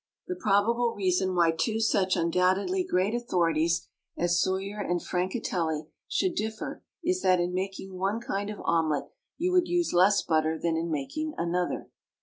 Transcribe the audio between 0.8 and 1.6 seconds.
reason why